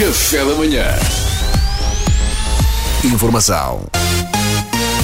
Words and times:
Café 0.00 0.38
da 0.38 0.54
manhã. 0.54 0.86
Informação 3.04 3.82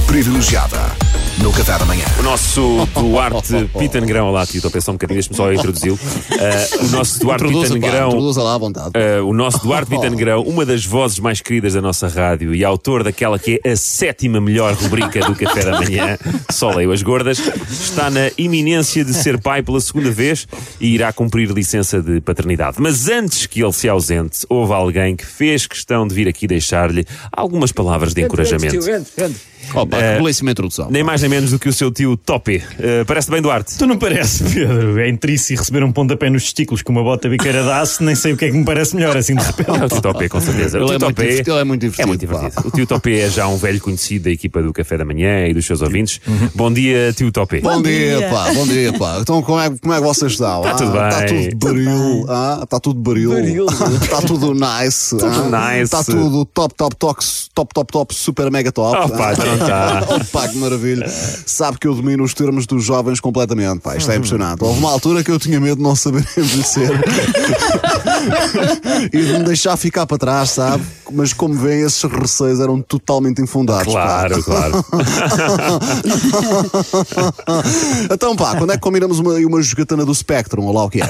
privilegiada 0.07 0.96
no 1.42 1.52
Café 1.52 1.78
da 1.78 1.84
manhã. 1.84 2.04
O 2.18 2.22
nosso 2.22 2.88
Duarte 2.94 3.68
Pitangrão, 3.78 4.28
olá 4.28 4.46
Tito, 4.46 4.70
só 4.80 4.92
um 4.92 4.94
bocadinho, 4.94 5.17
deixa-me 5.17 5.36
só 5.36 5.52
introduzi-lo. 5.52 5.96
Uh, 5.96 6.84
o 6.86 6.89
nosso 6.89 7.20
Duarte 7.20 7.44
Pitangrão. 7.44 8.09
introduza 8.09 8.43
lá 8.43 8.55
à 8.55 8.59
vontade. 8.59 8.93
Uh, 8.96 9.27
o 9.27 9.32
nosso 9.32 9.62
Duarte 9.62 9.91
Pitangrão, 9.91 10.43
uma 10.46 10.64
das 10.64 10.84
vozes 10.84 11.19
mais 11.19 11.41
queridas 11.41 11.75
da 11.75 11.83
nossa 11.83 12.09
rádio 12.09 12.55
e 12.55 12.64
autor 12.64 13.05
daquela 13.05 13.38
que 13.38 13.61
é 13.62 13.73
a 13.73 13.77
sétima 13.77 14.41
melhor 14.41 14.75
rubrica 14.75 15.20
do 15.20 15.34
Café 15.34 15.64
da 15.64 15.80
Manhã, 15.80 16.19
só 16.51 16.70
leio 16.70 16.93
as 16.93 17.02
gordas, 17.02 17.39
está 17.71 18.11
na 18.11 18.30
iminência 18.39 19.05
de 19.05 19.12
ser 19.12 19.39
pai 19.41 19.62
pela 19.62 19.80
segunda 19.80 20.11
vez 20.11 20.46
e 20.80 20.95
irá 20.95 21.12
cumprir 21.12 21.50
licença 21.50 22.00
de 22.00 22.21
paternidade. 22.21 22.77
Mas 22.80 23.09
antes 23.09 23.46
que 23.46 23.62
ele 23.62 23.73
se 23.73 23.89
ausente, 23.89 24.46
houve 24.48 24.73
alguém 24.73 25.14
que 25.14 25.27
fez 25.27 25.66
questão 25.66 26.06
de 26.06 26.14
vir 26.14 26.28
aqui 26.28 26.47
deixar-lhe 26.47 27.05
algumas 27.30 27.73
palavras 27.73 28.14
de 28.14 28.23
encorajamento. 28.23 28.77
Opa, 29.75 29.97
que 29.97 30.23
belíssima 30.23 30.50
introdução. 30.50 30.89
Nem 30.91 31.03
mais 31.03 31.23
nem 31.27 31.29
menos 31.29 31.51
do 31.51 31.59
que 31.59 31.69
o 31.69 31.73
seu 31.73 31.91
tio 31.91 32.16
Topi. 32.16 32.59
Uh, 32.59 33.05
Parece 33.05 33.30
bem, 33.30 33.43
Duarte? 33.43 33.77
Tu 33.77 33.87
não 33.87 33.98
parece, 33.98 34.45
Pedro. 34.45 34.98
É 35.01 35.09
intrínseco 35.09 35.59
receber 35.59 35.83
um 35.83 35.91
pontapé 35.91 36.30
nos 36.30 36.45
testículos 36.45 36.83
com 36.83 36.93
uma 36.93 37.03
bota 37.03 37.29
biqueira 37.29 37.65
de 37.65 37.71
aço, 37.71 38.05
nem 38.05 38.15
sei 38.15 38.33
o 38.33 38.37
que 38.37 38.45
é 38.45 38.51
que 38.51 38.57
me 38.57 38.65
parece 38.65 38.95
melhor 38.95 39.17
assim 39.17 39.34
de 39.34 39.43
repente. 39.43 39.70
É 39.70 39.84
o 39.84 39.89
tio 39.89 40.01
Topé, 40.01 40.29
com 40.29 40.41
certeza. 40.41 40.79
Ele 40.79 40.84
o 40.84 40.93
é 40.93 40.98
muito 40.98 41.23
ele 41.23 41.51
é 41.51 41.65
muito 41.65 41.81
divertido, 41.81 42.03
É 42.03 42.07
muito 42.07 42.20
divertido. 42.20 42.69
O 42.69 42.70
tio 42.70 42.87
Topé 42.87 43.19
é 43.20 43.31
já 43.31 43.48
um 43.48 43.57
velho 43.57 43.81
conhecido 43.81 44.25
da 44.25 44.31
equipa 44.31 44.62
do 44.62 44.73
Café 44.73 44.97
da 44.97 45.05
Manhã 45.05 45.48
e 45.48 45.55
dos 45.55 45.67
seus 45.67 45.83
ouvintes. 45.83 46.20
Bom 46.55 46.73
dia, 46.73 47.12
tio 47.12 47.33
Topé. 47.33 47.61
Bom 47.61 47.83
dia, 47.83 48.29
pá, 48.31 48.53
bom 48.53 48.67
dia, 48.67 48.93
pá. 48.93 49.19
Então, 49.20 49.43
como 49.43 49.61
é, 49.61 49.70
como 49.70 49.95
é 49.95 49.97
que 49.97 50.05
vocês 50.05 50.33
estão? 50.33 50.62
Tá 50.62 50.75
tudo 50.75 50.97
Está 50.97 51.20
bem. 51.23 51.51
tudo 51.51 51.67
baril. 51.67 52.27
Ah, 52.29 52.61
Está 52.62 52.79
tudo 52.81 53.01
baril. 53.01 53.67
Está 54.01 54.23
tudo 54.27 54.55
nice. 54.55 55.11
Tudo 55.11 55.27
ah. 55.27 55.70
nice. 55.70 55.83
Está 55.83 56.05
tudo 56.05 56.45
top, 56.45 56.75
top, 56.77 56.95
top, 56.95 57.25
top, 57.53 57.75
top, 57.75 57.93
top, 57.93 58.15
super 58.15 58.48
mega 58.48 58.70
top. 58.70 58.97
Oh, 59.05 59.09
pá, 59.09 59.33
está. 59.33 60.05
Oh, 60.09 60.25
pá, 60.27 60.48
que 60.48 60.56
maravilha. 60.59 61.16
Sabe 61.47 61.78
que 61.78 61.86
eu 61.86 61.95
domino 61.95 62.25
os 62.25 62.34
termos 62.34 62.67
dos 62.67 62.84
jovens 62.84 63.20
completamente, 63.20 63.81
pá. 63.81 63.97
Isto 63.97 64.11
é 64.11 64.17
impressionante. 64.17 64.62
Houve 64.62 64.78
uma 64.78 64.91
altura 64.91 65.22
que 65.22 65.31
eu 65.31 65.39
tinha 65.39 65.61
medo 65.61 65.77
de 65.77 65.83
não 65.83 65.95
saber 65.97 66.27
envelhecer 66.36 66.91
e 69.12 69.19
de 69.19 69.33
me 69.39 69.44
deixar 69.44 69.77
ficar 69.77 70.06
para 70.06 70.19
trás, 70.19 70.50
sabe? 70.50 70.84
Mas 71.11 71.33
como 71.33 71.55
veem, 71.55 71.83
esses 71.83 72.03
receios 72.03 72.61
eram 72.61 72.81
totalmente 72.83 73.41
infundados. 73.41 73.92
pá. 73.92 74.28
Claro, 74.28 74.42
claro. 74.42 74.84
Então 78.11 78.37
pá, 78.37 78.56
quando 78.56 78.72
é 78.72 78.75
que 78.75 78.81
combinamos 78.81 79.19
uma, 79.19 79.34
uma 79.34 79.62
jogatana 79.62 80.05
do 80.05 80.14
Spectrum? 80.14 80.64
Ou 80.64 80.72
lá 80.72 80.84
o 80.84 80.91
que 80.91 81.00
é? 81.00 81.06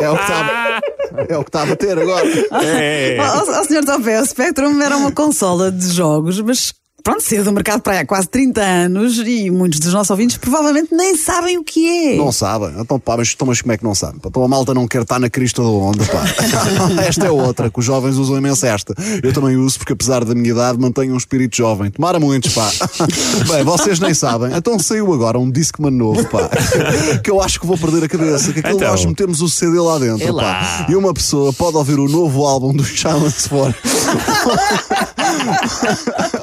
É 0.00 0.10
o 0.10 0.16
que 0.16 0.22
está 0.22 0.80
é 1.28 1.36
o 1.36 1.42
que 1.42 1.48
está 1.48 1.62
a 1.62 1.66
bater 1.66 1.98
agora. 1.98 2.26
É. 2.62 3.16
Ó, 3.20 3.60
ó, 3.60 3.64
senhor 3.64 3.84
Topé, 3.84 4.20
o 4.20 4.26
Spectrum 4.26 4.80
era 4.82 4.96
uma 4.96 5.12
consola 5.12 5.70
de 5.70 5.88
jogos, 5.92 6.40
mas 6.40 6.74
pronto, 7.06 7.22
saiu 7.22 7.44
do 7.44 7.52
mercado 7.52 7.82
para 7.82 7.92
aí 7.92 7.98
há 8.00 8.04
quase 8.04 8.26
30 8.26 8.60
anos 8.60 9.18
e 9.18 9.48
muitos 9.48 9.78
dos 9.78 9.92
nossos 9.92 10.10
ouvintes 10.10 10.36
provavelmente 10.38 10.92
nem 10.92 11.16
sabem 11.16 11.56
o 11.56 11.62
que 11.62 11.88
é. 11.88 12.16
Não 12.16 12.32
sabem? 12.32 12.74
Então 12.80 12.98
pá, 12.98 13.16
mas, 13.16 13.32
então, 13.32 13.46
mas 13.46 13.62
como 13.62 13.70
é 13.72 13.78
que 13.78 13.84
não 13.84 13.94
sabem? 13.94 14.16
Então 14.26 14.42
a 14.42 14.48
malta 14.48 14.74
não 14.74 14.88
quer 14.88 15.02
estar 15.02 15.20
na 15.20 15.30
crista 15.30 15.62
da 15.62 15.68
onda, 15.68 16.04
pá. 16.04 16.24
esta 17.06 17.26
é 17.26 17.30
outra, 17.30 17.70
que 17.70 17.78
os 17.78 17.84
jovens 17.84 18.16
usam 18.16 18.36
imenso 18.36 18.66
esta. 18.66 18.92
Eu 19.22 19.32
também 19.32 19.56
uso 19.56 19.78
porque 19.78 19.92
apesar 19.92 20.24
da 20.24 20.34
minha 20.34 20.50
idade 20.50 20.80
mantenho 20.80 21.14
um 21.14 21.16
espírito 21.16 21.56
jovem. 21.56 21.92
Tomara 21.92 22.18
muitos, 22.18 22.52
pá. 22.52 22.68
Bem, 23.54 23.62
vocês 23.62 24.00
nem 24.00 24.12
sabem. 24.12 24.52
Então 24.52 24.76
saiu 24.76 25.12
agora 25.14 25.38
um 25.38 25.48
Discman 25.48 25.92
novo, 25.92 26.24
pá. 26.28 26.50
Que 27.22 27.30
eu 27.30 27.40
acho 27.40 27.60
que 27.60 27.66
vou 27.68 27.78
perder 27.78 28.02
a 28.02 28.08
cabeça. 28.08 28.52
Que 28.52 28.58
aquilo 28.58 28.78
Então. 28.78 28.90
nós 28.90 29.04
metemos 29.04 29.40
o 29.42 29.48
CD 29.48 29.78
lá 29.78 29.96
dentro, 30.00 30.34
pá. 30.34 30.86
E 30.88 30.96
uma 30.96 31.14
pessoa 31.14 31.52
pode 31.52 31.76
ouvir 31.76 32.00
o 32.00 32.08
novo 32.08 32.44
álbum 32.44 32.72
do 32.72 32.84
Shaman's 32.84 33.46
For. 33.46 33.72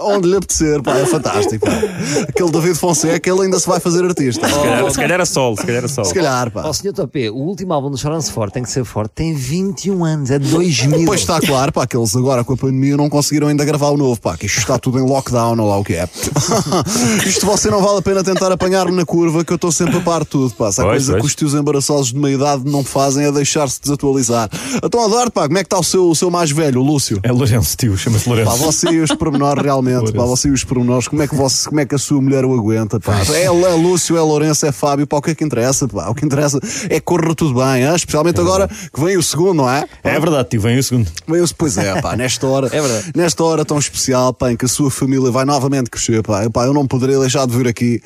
Onde 0.02 0.30
lhe 0.30 0.38
apetecer, 0.54 0.82
pá, 0.82 0.98
é 0.98 1.06
fantástico. 1.06 1.66
Pá. 1.66 1.72
Aquele 2.30 2.52
David 2.52 2.76
Fonseca, 2.76 3.30
ele 3.30 3.42
ainda 3.42 3.60
se 3.60 3.68
vai 3.68 3.80
fazer 3.80 4.04
artista. 4.06 4.48
Se 4.48 4.54
calhar, 4.54 4.90
se 4.92 4.96
calhar 4.96 5.12
era 5.12 5.26
sol, 5.26 5.56
se 5.58 5.62
calhar 5.66 5.78
era 5.80 5.88
sol. 5.88 6.06
Se 6.06 6.14
calhar, 6.14 6.52
pá. 6.52 6.64
Ó, 6.66 6.74
Sr. 6.74 6.94
Topé, 6.94 7.30
o 7.30 7.36
último 7.36 7.74
álbum 7.74 7.90
do 7.90 7.98
Chorance 7.98 8.32
Forte 8.32 8.54
tem 8.54 8.64
que 8.64 8.70
ser 8.72 8.84
forte, 8.86 9.12
tem 9.16 9.34
21 9.34 10.06
anos, 10.06 10.32
é 10.32 10.40
de 10.40 10.48
2000. 10.50 11.06
Pois 11.06 11.22
está 11.22 11.40
claro, 11.42 11.72
pá, 11.72 11.88
que 11.88 11.98
eles 11.98 12.16
agora 12.16 12.44
com 12.44 12.54
a 12.54 12.58
pandemia 12.58 12.96
não 12.98 13.10
conseguiram 13.10 13.48
ainda 13.48 13.66
gravar 13.66 13.90
o 13.90 13.98
novo, 13.98 14.20
pá, 14.20 14.38
que 14.38 14.46
isto 14.46 14.60
está 14.60 14.78
tudo 14.78 15.00
em 15.00 15.06
lockdown 15.06 15.58
ou 15.60 15.70
lá 15.70 15.78
o 15.78 15.84
que 15.84 15.94
é. 15.94 16.08
isto 17.26 17.46
você 17.46 17.70
não 17.70 17.82
vale 17.82 18.00
a 18.00 18.02
pena 18.02 18.24
tentar 18.24 18.52
apanhar-me 18.52 18.96
na 18.96 19.06
curva, 19.06 19.44
que 19.44 19.52
eu 19.52 19.56
estou 19.56 19.72
sempre 19.72 19.98
a 19.98 20.02
par 20.02 20.22
de 20.22 20.28
tudo, 20.30 20.54
pá. 20.54 20.72
Se 20.72 20.82
há 20.82 20.84
Pois, 20.84 20.94
coisa 21.06 21.12
pois. 21.14 21.22
que 21.22 21.28
os 21.28 21.36
tios 21.36 21.54
embaraçosos 21.54 22.12
de 22.12 22.20
meia 22.20 22.36
idade 22.36 22.64
não 22.70 22.84
fazem 22.84 23.26
é 23.26 23.32
deixar-se 23.32 23.82
desatualizar. 23.82 24.50
Então, 24.84 25.06
Eduardo, 25.06 25.32
pá, 25.32 25.46
como 25.48 25.58
é 25.58 25.62
que 25.64 25.68
está 25.68 25.80
o 25.80 25.84
seu, 25.84 26.10
o 26.10 26.16
seu 26.16 26.30
mais 26.30 26.52
velho, 26.52 26.82
o 26.82 26.84
Lúcio? 26.84 27.20
É 27.24 27.32
Lourenço, 27.32 27.76
tio, 27.78 27.98
chama-se 27.98 28.26
Pá, 28.26 28.32
Lourenço. 28.36 28.58
você 28.58 28.90
e 28.90 29.00
os 29.00 29.12
pormenores 29.16 29.64
realmente, 29.64 30.12
pá, 30.14 30.24
você 30.24 30.43
e 30.48 30.52
os 30.52 30.64
pormenores, 30.64 31.08
como 31.08 31.22
é 31.22 31.28
que, 31.28 31.36
você, 31.36 31.68
como 31.70 31.80
é 31.82 31.86
que 31.86 31.96
a 31.96 31.98
sua 31.98 32.22
mulher 32.22 32.46
o 32.46 32.54
aguenta, 32.54 33.00
pá? 33.00 33.14
É, 33.34 33.44
é 33.44 33.50
Lúcio, 33.50 34.18
é 34.18 34.22
Lourenço, 34.22 34.66
é 34.66 34.72
Fábio, 34.72 35.06
pá, 35.08 35.18
o 35.18 35.22
que 35.22 35.32
é 35.32 35.36
que 35.36 35.44
interessa, 35.44 35.88
pá? 35.88 36.10
O 36.10 36.16
que 36.16 36.26
interessa 36.26 36.60
é 36.90 37.00
corra 37.00 37.34
tudo 37.36 37.54
bem, 37.56 37.84
hein? 37.84 37.96
especialmente 37.96 38.40
agora 38.40 38.68
que 38.68 39.00
vem 39.04 39.18
o 39.18 39.24
segundo, 39.24 39.54
não 39.56 39.70
é? 39.70 39.86
É 40.04 40.20
verdade, 40.20 40.50
tio, 40.50 40.62
vem 40.62 40.78
o 40.78 40.84
segundo. 40.84 41.10
Bem, 41.28 41.40
eu- 41.40 41.48
Pois 41.58 41.78
é, 41.78 42.02
pá, 42.02 42.16
nesta 42.16 42.46
hora, 42.48 42.68
É 42.74 42.82
verdade. 42.82 43.12
nesta 43.16 43.44
hora 43.44 43.64
tão 43.64 43.78
especial, 43.78 44.34
pá, 44.34 44.52
em 44.52 44.58
que 44.58 44.66
a 44.66 44.68
sua 44.68 44.90
família 44.92 45.30
vai 45.32 45.46
novamente 45.46 45.90
crescer, 45.90 46.22
pá, 46.24 46.44
eu, 46.44 46.52
pá, 46.52 46.66
eu 46.66 46.74
não 46.74 46.86
poderia 46.88 47.20
deixar 47.20 47.46
de 47.48 47.56
vir 47.56 47.68
aqui 47.68 48.02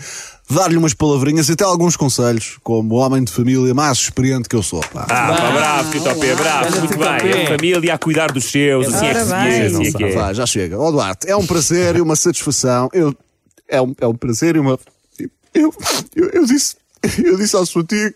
dar-lhe 0.50 0.78
umas 0.78 0.94
palavrinhas 0.94 1.50
e 1.50 1.54
até 1.54 1.64
alguns 1.64 1.96
conselhos, 1.96 2.58
como 2.64 2.96
homem 2.96 3.24
de 3.24 3.32
família 3.32 3.74
mais 3.74 3.98
experiente 3.98 4.48
que 4.48 4.56
eu 4.56 4.64
sou, 4.64 4.80
pá. 4.80 5.06
Ah, 5.10 5.36
pá, 5.36 5.52
bravo, 5.52 5.92
tio 5.92 6.04
Topé, 6.04 6.36
bravo, 6.36 6.80
muito 6.80 6.98
bem. 6.98 7.44
A 7.44 7.48
família 7.48 7.94
a 7.94 7.98
cuidar 7.98 8.32
dos 8.32 8.46
seus, 8.46 8.94
assim 8.94 9.06
é 9.06 9.14
que 9.14 9.20
se 9.20 9.26
diz, 9.26 9.76
assim 9.76 10.04
é 10.04 10.10
é. 10.10 10.16
Vá, 10.16 10.34
já 10.34 10.46
chega. 10.46 10.80
Ó 10.80 10.92
Duarte, 10.92 11.30
é 11.30 11.36
um 11.36 11.46
prazer 11.46 11.98
e 11.98 12.02
uma 12.02 12.16
satisfação. 12.16 12.90
Eu, 12.94 13.14
é, 13.68 13.82
um, 13.82 13.94
é 14.00 14.08
um 14.08 14.16
prazer 14.16 14.56
e 14.56 14.60
uma. 14.60 14.80
Eu, 15.54 15.74
eu, 16.16 16.30
eu 16.30 16.46
disse. 16.46 16.76
Eu 17.24 17.38
disse 17.38 17.56
à 17.56 17.66
sua 17.66 17.84
tia. 17.84 18.14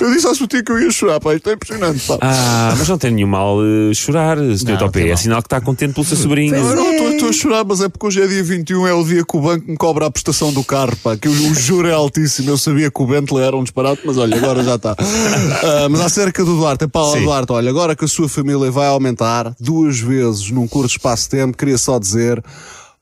Eu 0.00 0.10
disse 0.12 0.26
à 0.26 0.34
sua 0.34 0.46
tia 0.46 0.62
que 0.62 0.70
eu 0.70 0.78
ia 0.78 0.90
chorar, 0.90 1.18
pá. 1.20 1.34
Isto 1.34 1.50
é 1.50 1.54
impressionante, 1.54 2.00
pá. 2.06 2.18
Ah, 2.20 2.74
mas 2.78 2.88
não 2.88 2.98
tem 2.98 3.10
nenhum 3.10 3.28
mal 3.28 3.58
eh, 3.64 3.94
chorar, 3.94 4.36
Sr. 4.38 4.76
Topé. 4.78 5.08
É 5.08 5.16
sinal 5.16 5.40
que 5.42 5.46
está 5.46 5.60
contente 5.60 5.94
pelo 5.94 6.04
seu 6.06 6.16
sobrinho. 6.16 6.54
Eu 6.54 6.76
não 6.76 6.90
estou- 6.92 7.10
estou 7.12 7.28
a 7.28 7.32
chorar, 7.32 7.64
mas 7.64 7.80
é 7.80 7.88
porque 7.88 8.06
hoje 8.06 8.22
é 8.22 8.26
dia 8.26 8.42
21, 8.42 8.86
é 8.86 8.92
o 8.92 9.02
dia 9.04 9.24
que 9.24 9.36
o 9.36 9.40
banco 9.40 9.64
me 9.70 9.76
cobra 9.76 10.06
a 10.06 10.10
prestação 10.10 10.52
do 10.52 10.62
carro, 10.62 10.94
pá, 11.02 11.16
que 11.16 11.28
o, 11.28 11.32
o 11.32 11.54
juro 11.54 11.88
é 11.88 11.92
altíssimo. 11.92 12.50
Eu 12.50 12.58
sabia 12.58 12.90
que 12.90 13.02
o 13.02 13.06
Bentley 13.06 13.44
era 13.44 13.56
um 13.56 13.62
disparate, 13.62 14.02
mas 14.04 14.18
olha, 14.18 14.36
agora 14.36 14.62
já 14.62 14.74
está. 14.76 14.94
Ah, 14.98 15.88
mas 15.90 16.00
acerca 16.00 16.44
do 16.44 16.56
Duarte, 16.56 16.86
pá, 16.86 17.00
ó, 17.00 17.12
Sim. 17.14 17.22
Duarte, 17.24 17.52
olha, 17.52 17.70
agora 17.70 17.96
que 17.96 18.04
a 18.04 18.08
sua 18.08 18.28
família 18.28 18.70
vai 18.70 18.86
aumentar 18.88 19.54
duas 19.58 19.98
vezes 19.98 20.50
num 20.50 20.66
curto 20.68 20.90
espaço 20.90 21.24
de 21.24 21.30
tempo, 21.30 21.56
queria 21.56 21.78
só 21.78 21.98
dizer. 21.98 22.42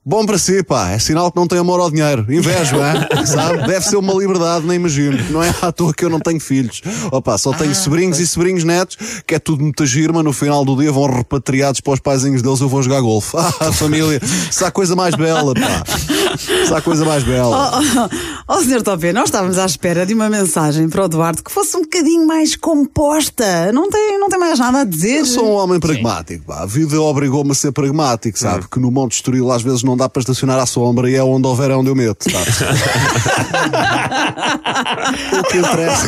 Bom 0.07 0.27
para 0.27 0.37
si, 0.37 0.63
pá. 0.63 0.91
É 0.91 0.99
sinal 0.99 1.33
que 1.33 1.37
não 1.39 1.47
tem 1.47 1.59
amor 1.59 1.81
ao 1.81 1.91
dinheiro. 1.91 2.27
Invejo, 2.29 2.77
é? 2.77 3.09
Sabe? 3.25 3.67
Deve 3.67 3.81
ser 3.87 3.97
uma 3.97 4.13
liberdade, 4.13 4.67
nem 4.67 4.77
imagino. 4.77 5.17
Não 5.31 5.43
é 5.43 5.55
à 5.63 5.73
toa 5.73 5.95
que 5.95 6.05
eu 6.05 6.11
não 6.11 6.21
tenho 6.21 6.39
filhos. 6.39 6.83
Opa, 7.11 7.39
só 7.39 7.55
tenho 7.55 7.75
sobrinhos 7.75 8.21
e 8.21 8.27
sobrinhos 8.27 8.65
netos, 8.65 8.99
que 9.27 9.35
é 9.35 9.39
tudo 9.39 9.63
muita 9.63 9.87
girma. 9.87 10.23
No 10.23 10.31
final 10.35 10.63
do 10.63 10.77
dia 10.77 10.93
vão 10.93 11.07
repatriados 11.11 11.81
para 11.81 11.95
os 11.95 12.01
paizinhos 12.01 12.43
deles. 12.43 12.61
Eu 12.61 12.69
vou 12.69 12.83
jogar 12.83 13.01
golfe. 13.01 13.35
Ah, 13.61 13.73
família. 13.73 14.21
Se 14.51 14.65
há 14.65 14.71
coisa 14.71 14.97
mais 14.97 15.15
bela, 15.15 15.55
pá. 15.55 15.85
Se 16.39 16.75
há 16.75 16.81
coisa 16.81 17.05
mais 17.05 17.23
bela. 17.23 17.81
Ó, 18.49 18.57
oh, 18.57 18.61
senhor 18.61 18.83
Topé, 18.83 19.13
nós 19.13 19.27
estávamos 19.27 19.59
à 19.59 19.67
espera 19.67 20.05
de 20.05 20.15
uma 20.15 20.29
mensagem 20.29 20.89
para 20.89 21.05
o 21.05 21.09
Duarte 21.09 21.43
que 21.43 21.51
fosse 21.51 21.77
um 21.77 21.83
bocadinho 21.83 22.27
mais 22.27 22.57
composta. 22.57 23.73
Não 23.73 23.89
tem, 23.89 24.19
não 24.19 24.29
tem 24.29 24.39
mais 24.39 24.59
nada 24.59 24.81
a 24.81 24.85
dizer. 24.85 25.21
Eu 25.21 25.27
sou 25.27 25.47
um 25.47 25.55
homem 25.55 25.81
pragmático, 25.81 26.45
pá. 26.47 26.63
A 26.63 26.67
vida 26.67 27.01
obrigou-me 27.01 27.53
a 27.53 27.55
ser 27.55 27.73
pragmático, 27.73 28.39
sabe? 28.39 28.67
Que 28.71 28.79
no 28.79 28.91
Monte 28.91 29.13
Estoril 29.13 29.51
às 29.51 29.63
vezes 29.63 29.83
não 29.83 29.97
dá 29.97 30.09
para 30.09 30.21
estacionar 30.21 30.59
à 30.59 30.67
sombra 30.67 31.11
e 31.11 31.15
é 31.15 31.23
onde 31.23 31.47
houver 31.47 31.71
é 31.71 31.77
onde 31.77 31.91
eu 31.91 31.95
meto, 31.95 32.31
sabe? 32.31 32.51
o 35.39 35.43
que 35.45 35.59
interessa. 35.59 36.05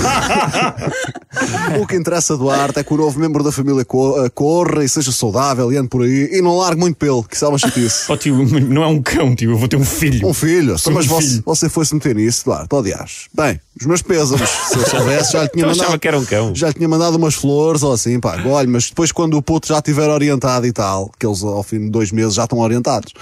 o 1.80 1.86
que 1.86 1.96
interessa, 1.96 2.36
Duarte, 2.36 2.78
é 2.78 2.84
que 2.84 2.92
o 2.92 2.96
novo 2.96 3.18
membro 3.18 3.42
da 3.44 3.52
família 3.52 3.84
co- 3.84 4.24
eh, 4.24 4.28
corra 4.30 4.84
e 4.84 4.88
seja 4.88 5.12
saudável 5.12 5.72
e 5.72 5.76
ande 5.76 5.88
por 5.88 6.02
aí 6.02 6.30
e 6.32 6.42
não 6.42 6.56
largue 6.58 6.80
muito 6.80 6.96
pelo, 6.96 7.22
que 7.24 7.36
isso 7.36 7.44
é 7.46 7.58
chatice. 7.58 8.04
Ó 8.10 8.16
tio, 8.18 8.36
não 8.68 8.82
é 8.82 8.86
um 8.86 9.00
cão, 9.02 9.34
tio, 9.34 9.52
eu 9.52 9.58
vou 9.58 9.68
ter 9.68 9.76
um 9.76 9.84
filho. 9.84 10.26
Um 10.28 10.34
filho, 10.34 10.78
Sou 10.78 10.92
mas 10.92 11.06
um 11.06 11.08
você, 11.08 11.28
filho. 11.28 11.42
você 11.44 11.68
foi-se 11.68 11.94
meter 11.94 12.14
nisso, 12.14 12.44
Duarte, 12.44 12.68
oh, 12.72 12.82
dias. 12.82 13.26
Bem, 13.34 13.60
os 13.78 13.86
meus 13.86 14.02
pêsames, 14.02 14.48
se 14.48 14.76
eu 14.78 14.86
soubesse, 14.86 15.32
já 15.32 15.42
lhe 15.42 15.48
tinha 15.50 15.64
Eu 15.66 15.68
mandado. 15.68 15.82
achava 15.84 15.98
que 15.98 16.08
era 16.08 16.18
um 16.18 16.24
cão. 16.24 16.54
Já 16.54 16.68
lhe 16.68 16.74
tinha 16.74 16.88
mandado 16.88 17.16
umas 17.16 17.34
flores 17.34 17.82
ou 17.82 17.92
assim, 17.92 18.18
pá. 18.20 18.36
Olha, 18.46 18.68
mas 18.68 18.88
depois 18.88 19.12
quando 19.12 19.34
o 19.36 19.42
puto 19.42 19.68
já 19.68 19.78
estiver 19.78 20.08
orientado 20.08 20.66
e 20.66 20.72
tal, 20.72 21.10
que 21.18 21.26
eles 21.26 21.42
ao 21.42 21.62
fim 21.62 21.80
de 21.80 21.90
dois 21.90 22.10
meses 22.12 22.34
já 22.34 22.44
estão 22.44 22.58
orientados, 22.58 23.12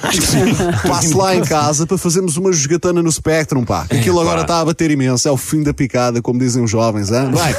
passe 0.87 1.15
lá 1.15 1.35
em 1.35 1.43
casa 1.43 1.87
para 1.87 1.99
fazermos 1.99 2.37
uma 2.37 2.53
jogatana 2.53 3.03
no 3.03 3.11
Spectrum, 3.11 3.65
pá. 3.65 3.83
Aquilo 3.91 4.21
agora 4.21 4.43
está 4.43 4.61
a 4.61 4.65
bater 4.65 4.91
imenso, 4.91 5.27
é 5.29 5.31
o 5.31 5.37
fim 5.37 5.63
da 5.63 5.73
picada, 5.75 6.21
como 6.23 6.39
dizem 6.39 6.63
os 6.63 6.71
jovens, 6.71 7.11
hein? 7.11 7.31
Vai, 7.33 7.55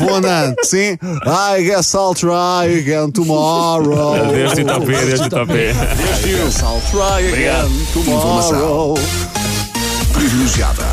Ronan, 0.00 0.54
sim. 0.64 0.98
I 1.26 1.62
guess 1.62 1.94
I'll 1.94 2.14
try 2.14 2.78
again 2.80 3.12
tomorrow. 3.12 4.32
Desde 4.32 4.64
te 4.64 4.86
desde 4.86 5.28
Deus 5.28 6.20
te 6.22 6.28
guess 6.28 6.62
I'll 6.62 6.80
try 6.90 7.26
again 7.28 7.68
tomorrow. 7.92 8.16
Informação 8.16 8.94
privilegiada 10.12 10.84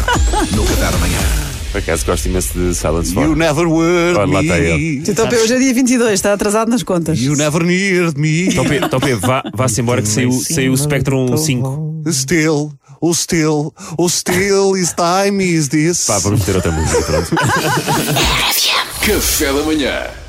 no 0.56 0.64
Catar 0.66 0.94
Amanhã. 0.96 1.20
Por 1.72 1.80
acaso 1.80 2.06
gosto 2.06 2.28
imenso 2.28 2.58
de 2.58 2.74
Silence 2.74 3.14
You 3.14 3.36
never 3.36 3.68
were 3.68 4.18
Olha, 4.18 4.34
lá 4.34 4.42
está 4.42 4.42
me. 4.42 4.48
Tá 4.48 4.58
ele. 4.58 5.04
Então, 5.08 5.28
hoje 5.28 5.54
é 5.54 5.60
dia 5.60 5.74
22, 5.74 6.14
está 6.14 6.34
atrasado 6.34 6.70
nas 6.70 6.82
contas. 6.82 7.20
You 7.20 7.36
never 7.36 7.64
near 7.64 8.14
me. 8.18 8.48
Topé, 8.90 9.16
vá, 9.16 9.44
vá-se 9.54 9.82
embora 9.82 10.02
que 10.02 10.08
saiu, 10.08 10.32
saiu 10.32 10.72
o 10.72 10.78
Spectrum 10.78 11.36
5. 11.36 12.04
Still, 12.10 12.72
o 13.02 13.14
still, 13.14 13.74
o 13.98 14.10
still 14.10 14.76
is 14.76 14.94
time 14.94 15.42
is 15.42 15.70
this. 15.70 16.06
Pá, 16.06 16.20
vamos 16.20 16.44
ter 16.44 16.56
outra 16.56 16.72
música, 16.72 17.02
pronto. 17.04 17.36
Café 19.06 19.54
da 19.54 19.64
manhã. 19.64 20.27